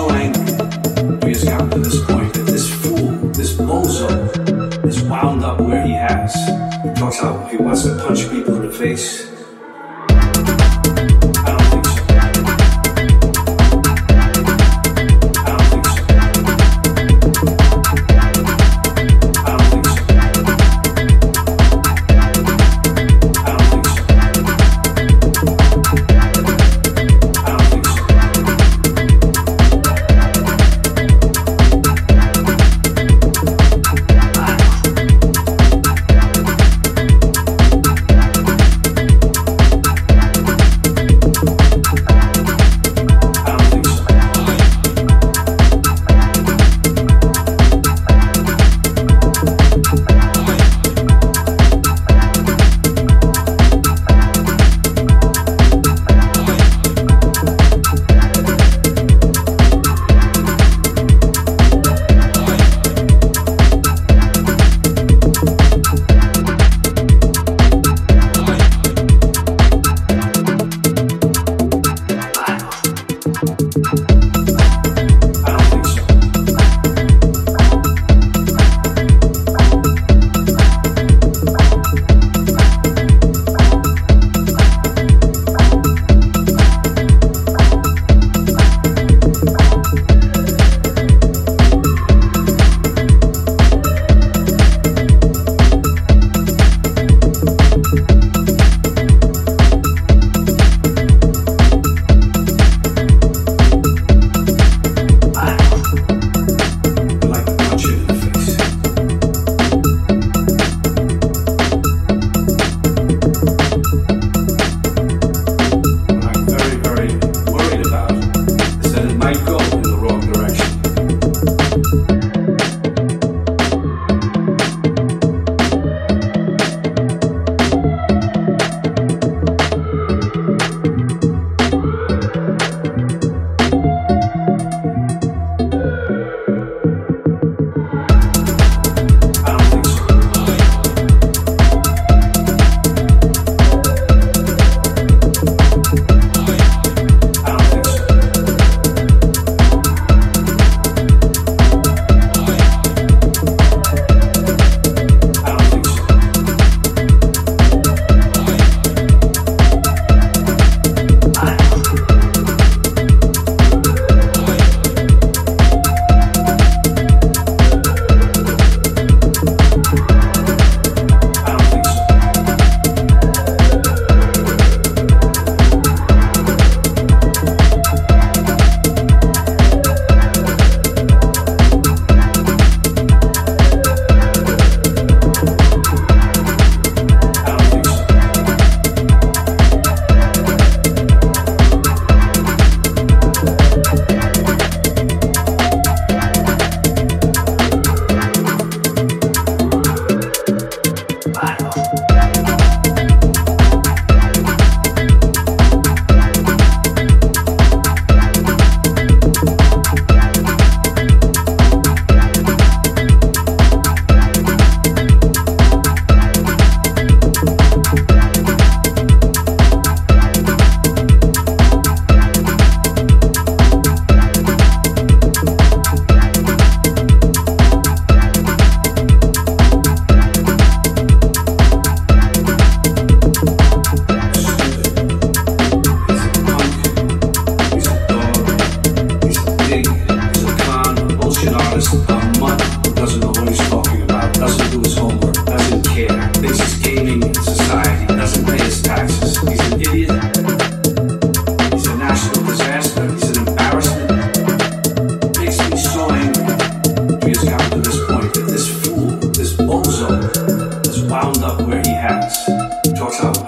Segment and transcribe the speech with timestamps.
[0.00, 0.44] so angry.
[1.26, 4.08] We just got to this point that this fool, this bozo,
[4.86, 6.32] is wound up where he has.
[6.84, 9.39] He talks about he wants to punch people in the face.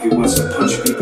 [0.03, 1.02] He wants to punch people.